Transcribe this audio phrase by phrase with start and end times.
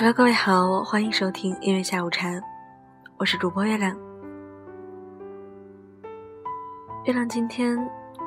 [0.00, 2.26] Hello，各位好，欢迎收听音乐下午茶，
[3.18, 3.94] 我是主播月亮。
[7.04, 7.76] 月亮今天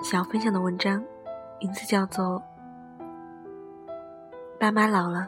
[0.03, 1.03] 想要分享的文章，
[1.59, 2.39] 名字叫做
[4.59, 5.27] 《爸妈老了，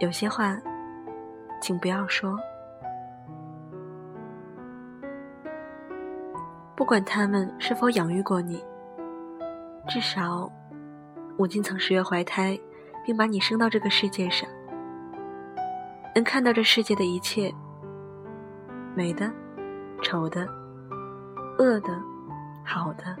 [0.00, 0.54] 有些话，
[1.62, 2.30] 请不要说》。
[6.76, 8.62] 不管他们是否养育过你，
[9.88, 10.52] 至少
[11.38, 12.60] 母亲曾十月怀胎，
[13.02, 14.46] 并把你生到这个世界上。
[16.18, 17.54] 能看到这世界的一切，
[18.96, 19.32] 美的、
[20.02, 20.44] 丑的、
[21.60, 21.96] 恶的、
[22.64, 23.16] 好的，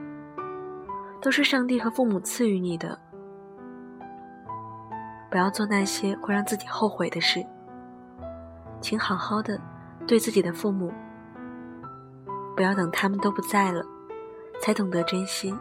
[1.22, 2.98] 都是上帝和父母赐予你的。
[5.30, 7.40] 不要做那些会让自己后悔的事，
[8.80, 9.60] 请好好的
[10.04, 10.92] 对自己的父母。
[12.56, 13.80] 不要等他们都不在了，
[14.60, 15.56] 才懂得珍惜。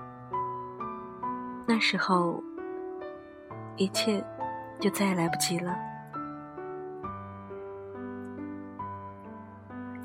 [1.68, 2.42] 那时候，
[3.76, 4.26] 一切
[4.80, 5.78] 就再也来不及了。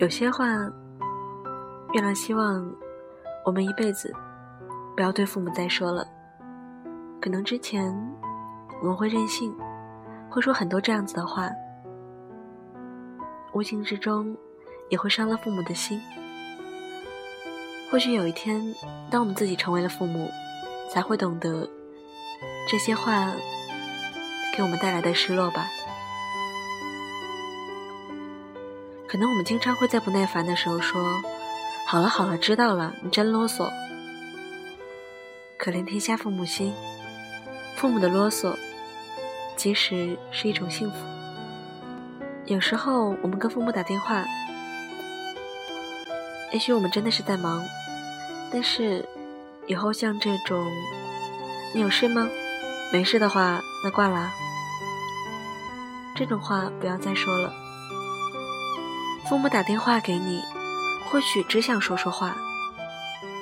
[0.03, 0.45] 有些话，
[1.93, 2.69] 月亮希望
[3.45, 4.13] 我们一辈子
[4.97, 6.05] 不要对父母再说了。
[7.21, 7.97] 可能之前
[8.81, 9.57] 我们会任性，
[10.29, 11.49] 会说很多这样子的话，
[13.53, 14.37] 无形之中
[14.89, 16.03] 也会伤了父母的心。
[17.89, 18.61] 或许有一天，
[19.09, 20.29] 当我们自己成为了父母，
[20.91, 21.71] 才会懂得
[22.69, 23.31] 这些话
[24.57, 25.65] 给我们带来的失落吧。
[29.13, 31.23] 可能我们经常会在不耐烦的时候说
[31.87, 33.71] ：“好了好了，知道了，你真啰嗦。”
[35.61, 36.73] 可怜天下父母心，
[37.77, 38.57] 父母的啰嗦，
[39.55, 40.97] 其实是一种幸福。
[42.47, 44.25] 有时候我们跟父母打电话，
[46.51, 47.63] 也许我们真的是在忙，
[48.51, 49.07] 但是
[49.67, 50.73] 以后像这种
[51.75, 52.27] “你有事吗？
[52.91, 54.33] 没事的话，那挂了。”
[56.17, 57.53] 这种话不要再说了。
[59.33, 60.43] 父母打电话给你，
[61.07, 62.37] 或许只想说说话。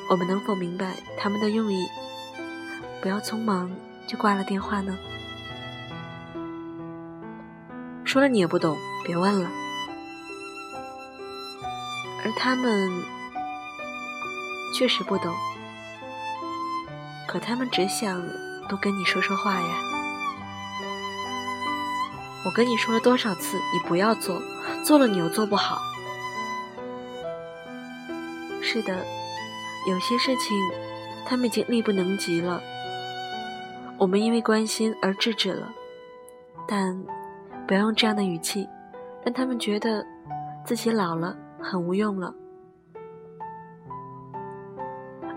[0.08, 1.84] 我们能否明白他们的用意？
[3.02, 3.68] 不要匆忙
[4.06, 4.96] 就挂了电话呢？
[8.04, 9.50] 说了你也不懂，别问了。
[12.24, 12.88] 而他们
[14.78, 15.34] 确实不懂，
[17.26, 18.22] 可他们只想
[18.68, 19.99] 多跟你说说话呀。
[22.44, 24.40] 我跟你说了多少次，你不要做。
[24.82, 25.78] 做了你又做不好，
[28.62, 29.04] 是的，
[29.86, 30.56] 有些事情
[31.26, 32.62] 他们已经力不能及了，
[33.98, 35.70] 我们因为关心而制止了，
[36.66, 36.98] 但
[37.66, 38.66] 不要用这样的语气，
[39.22, 40.06] 让他们觉得
[40.64, 42.34] 自己老了很无用了。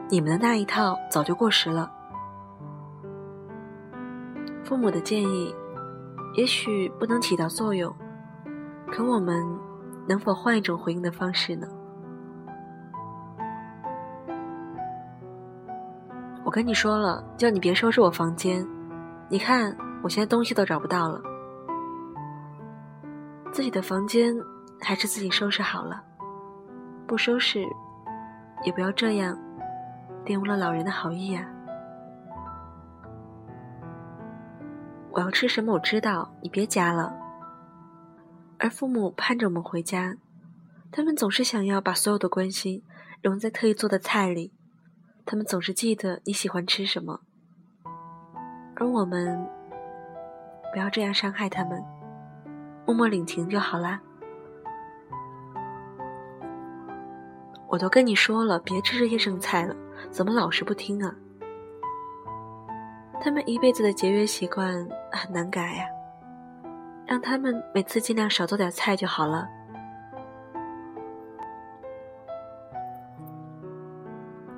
[0.09, 1.91] 你们的那一套早就过时了，
[4.63, 5.53] 父母的建议
[6.33, 7.93] 也许不能起到作用。
[8.91, 9.43] 可我们
[10.07, 11.67] 能否换一种回应的方式呢？
[16.43, 18.67] 我跟你说了，叫你别收拾我房间。
[19.29, 21.19] 你看，我现在东西都找不到了。
[23.51, 24.35] 自己的房间
[24.81, 26.03] 还是自己收拾好了，
[27.07, 27.63] 不收拾
[28.63, 29.37] 也不要这样
[30.25, 31.47] 玷污了老人的好意呀。
[35.13, 37.15] 我要吃什么，我知道，你别夹了。
[38.57, 40.17] 而父母盼着我们回家，
[40.91, 42.81] 他们总是想要把所有的关心
[43.21, 44.51] 融在特意做的菜里，
[45.23, 47.19] 他们总是记得你喜欢吃什么，
[48.75, 49.47] 而我们
[50.71, 51.83] 不要这样伤害他们，
[52.87, 54.01] 默默领情就好啦。
[57.67, 59.75] 我都跟你说了，别吃这些剩菜了，
[60.09, 61.15] 怎么老是不听啊？
[63.23, 65.85] 他们一辈子的节约习惯很难改呀。
[67.05, 69.47] 让他们每次尽量少做点菜就好了。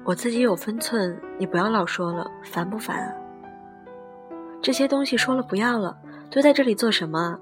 [0.03, 3.13] 我自己有分寸，你不要老说了，烦不烦啊？
[4.63, 5.95] 这些东西说了不要了，
[6.31, 7.39] 堆在这里做什么？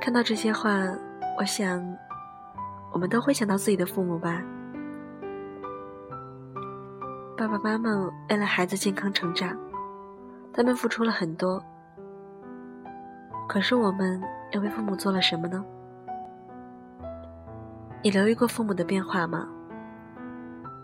[0.00, 0.70] 看到这些话，
[1.38, 1.84] 我想，
[2.92, 4.42] 我们都会想到自己的父母吧。
[7.58, 9.56] 爸妈妈为了孩子健康成长，
[10.52, 11.62] 他们付出了很多。
[13.48, 14.22] 可是我们
[14.52, 15.64] 又为父母做了什么呢？
[18.02, 19.48] 你留意过父母的变化吗？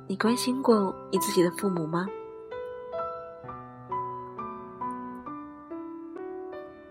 [0.06, 2.06] 你关心过你自己的父母吗？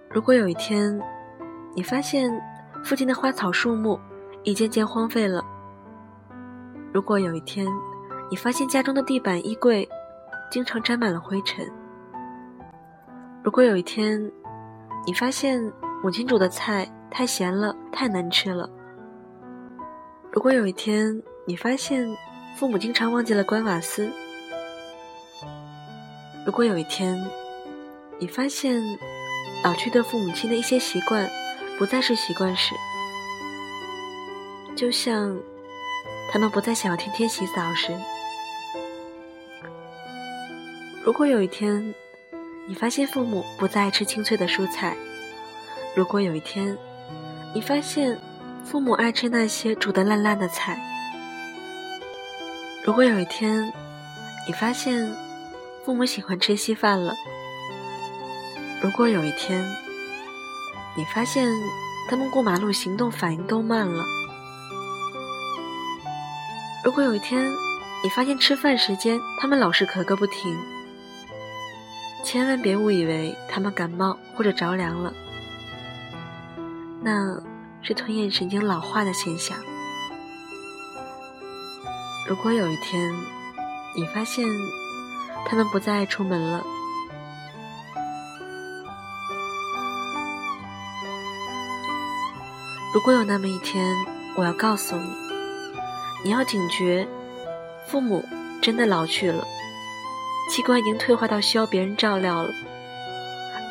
[0.10, 1.02] 如果有一天，
[1.74, 2.32] 你发现
[2.84, 4.00] 附近的花草树木
[4.44, 5.42] 已渐渐荒废了；
[6.94, 7.66] 如果有一天，
[8.32, 9.88] 你发现家中的地板、衣柜
[10.50, 11.68] 经常沾满了灰尘；
[13.44, 14.32] 如果有一天，
[15.06, 15.62] 你发现
[16.02, 18.70] 母亲煮的菜太咸了，太难吃了；
[20.32, 22.08] 如果有一天你发现
[22.56, 24.10] 父母经常忘记了关瓦斯；
[26.46, 27.22] 如果有一天
[28.18, 28.82] 你发现
[29.62, 31.30] 老去的父母亲的一些习惯
[31.78, 32.74] 不再是习惯时，
[34.74, 35.38] 就像
[36.32, 37.92] 他们不再想要天天洗澡时。
[41.12, 41.94] 如果有一天，
[42.70, 44.96] 你发现父母不再爱吃清脆的蔬菜；
[45.94, 46.78] 如果有一天，
[47.54, 48.18] 你发现
[48.64, 50.74] 父母爱吃那些煮得烂烂的菜；
[52.86, 53.74] 如果有一天，
[54.48, 55.14] 你发现
[55.84, 57.14] 父母喜欢吃稀饭了；
[58.82, 59.62] 如果有一天，
[60.96, 61.46] 你发现
[62.10, 64.02] 他们过马路行动反应都慢了；
[66.86, 67.52] 如果有一天，
[68.02, 70.58] 你发现吃饭时间他们老是咳个不停。
[72.24, 75.14] 千万别误以为他们感冒或者着凉了，
[77.02, 77.42] 那
[77.82, 79.58] 是吞咽神经老化的现象。
[82.30, 83.12] 如果有一天
[83.98, 84.48] 你发现
[85.46, 86.64] 他们不再爱出门了，
[92.94, 93.94] 如果有那么一天，
[94.36, 95.10] 我要告诉你，
[96.24, 97.06] 你要警觉，
[97.88, 98.24] 父母
[98.62, 99.46] 真的老去了。
[100.50, 102.50] 器官已经退化到需要别人照料了。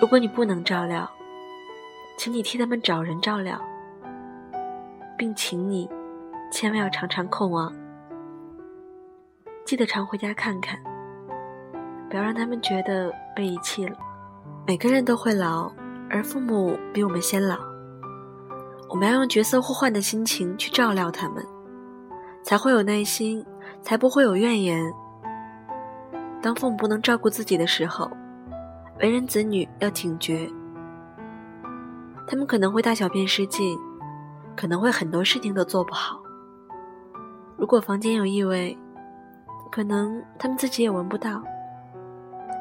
[0.01, 1.11] 如果你不能照料，
[2.17, 3.61] 请你替他们找人照料，
[5.19, 5.89] 并请你
[6.51, 7.71] 千万要常常控望，
[9.67, 10.79] 记得常回家看看，
[12.09, 13.95] 不要让他们觉得被遗弃了。
[14.67, 15.71] 每个人都会老，
[16.09, 17.59] 而父母比我们先老，
[18.89, 21.47] 我们要用角色互换的心情去照料他们，
[22.43, 23.45] 才会有耐心，
[23.83, 24.83] 才不会有怨言。
[26.43, 28.11] 当父母不能照顾自己的时候，
[29.01, 30.51] 为人子女要警觉。
[32.27, 33.79] 他们可能会大小便失禁，
[34.57, 36.21] 可能会很多事情都做不好。
[37.57, 38.77] 如果房间有异味，
[39.71, 41.43] 可能他们自己也闻不到。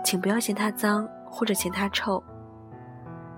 [0.04, 2.24] 请不要嫌他脏或者嫌他臭。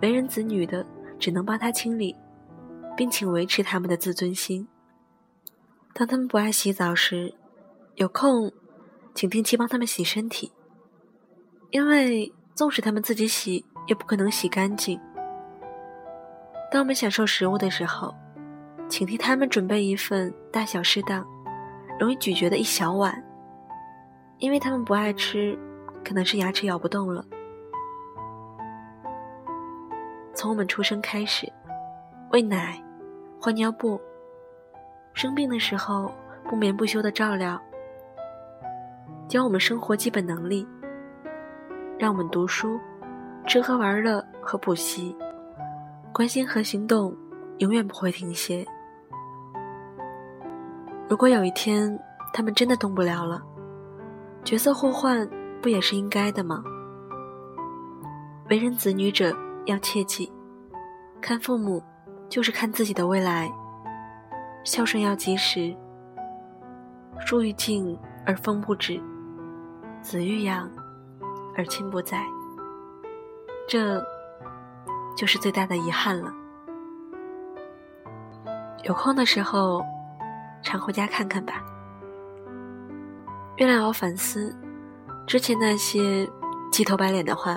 [0.02, 0.86] 为人子女的
[1.20, 2.16] 只能帮他清理，
[2.96, 4.68] 并请维持他们的自尊心。
[5.94, 7.34] 当他们不爱洗澡时，
[7.96, 8.52] 有空。
[9.14, 10.52] 请定期帮他们洗身体，
[11.70, 15.00] 因为纵使他们自己洗，也不可能洗干净。
[16.72, 18.16] 当我们享受食物的时候，
[18.88, 21.26] 请替他们准备一份大小适当、
[22.00, 23.24] 容易咀嚼的一小碗，
[24.38, 25.58] 因为他们不爱吃，
[26.04, 27.26] 可能是牙齿咬不动了。
[30.34, 31.52] 从我们出生开始，
[32.32, 32.82] 喂奶、
[33.40, 34.00] 换尿布，
[35.14, 36.12] 生病的时候
[36.50, 37.62] 不眠不休的照料。
[39.32, 40.68] 教我们生活基本能力，
[41.98, 42.78] 让我们读书、
[43.48, 45.16] 吃喝玩乐和补习，
[46.14, 47.16] 关心和行动
[47.60, 48.66] 永远不会停歇。
[51.08, 51.98] 如果有一天
[52.34, 53.42] 他们真的动不了了，
[54.44, 55.26] 角色互换
[55.62, 56.62] 不也是应该的吗？
[58.50, 59.34] 为人子女者
[59.66, 60.30] 要切记，
[61.22, 61.82] 看父母
[62.28, 63.50] 就是看自己的未来，
[64.66, 65.74] 孝顺要及时，
[67.26, 69.02] 树欲静而风不止。
[70.02, 70.70] 子欲养，
[71.56, 72.26] 而亲不在，
[73.68, 74.04] 这
[75.16, 76.34] 就是最大的遗憾了。
[78.84, 79.84] 有空的时候，
[80.64, 81.64] 常回家看看吧。
[83.58, 84.56] 月亮要反思，
[85.28, 86.28] 之前那些
[86.72, 87.56] 鸡头白脸的话，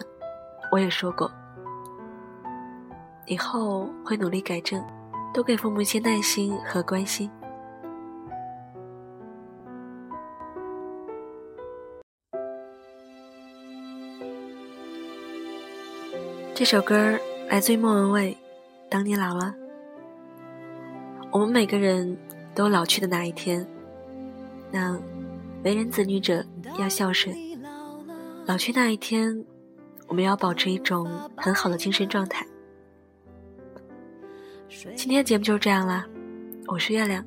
[0.71, 1.31] 我也说过，
[3.27, 4.85] 以后会努力改正，
[5.33, 7.31] 多给父母一些耐心和关心。
[16.55, 17.19] 这首歌
[17.49, 18.31] 来自于莫文蔚，
[18.89, 19.53] 《当你老了》。
[21.33, 22.17] 我们每个人
[22.55, 23.67] 都老去的那一天，
[24.71, 24.97] 那
[25.65, 26.45] 为人子女者
[26.79, 27.37] 要孝顺。
[28.47, 29.45] 老去那一天，
[30.07, 32.47] 我们要保持一种很好的精神状态。
[34.95, 36.07] 今天的节目就是这样啦，
[36.69, 37.25] 我是月亮，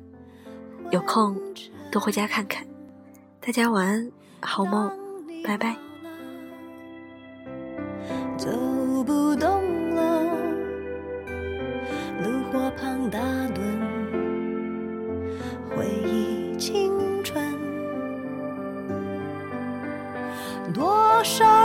[0.90, 1.38] 有空
[1.92, 2.66] 多回家看看。
[3.42, 4.90] 大家晚安，好梦，
[5.44, 5.76] 拜拜。
[13.10, 13.18] 打
[13.54, 13.60] 盹，
[15.76, 17.54] 回忆青春。
[20.72, 21.57] 多少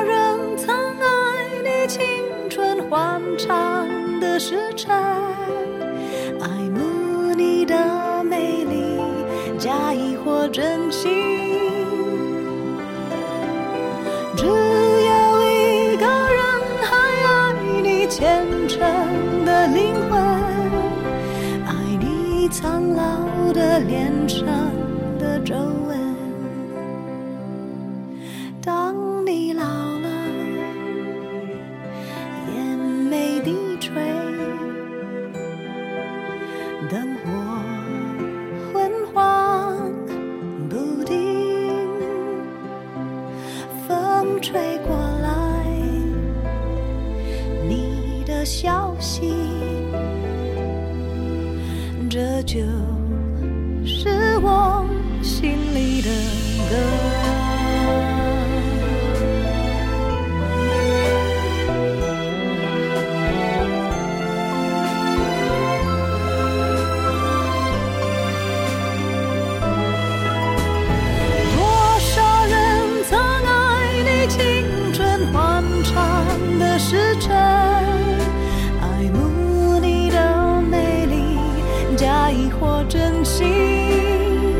[22.53, 24.45] 苍老的脸上
[25.17, 26.15] 的皱纹。
[28.61, 28.95] 当
[29.25, 30.07] 你老了，
[32.53, 33.95] 眼眉低垂，
[36.91, 37.62] 灯火。
[82.33, 84.52] 你或真心。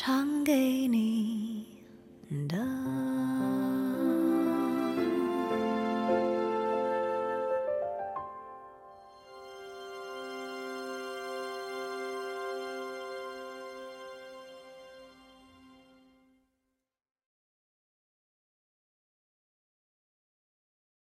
[0.00, 1.66] 唱给你
[2.48, 2.77] 的。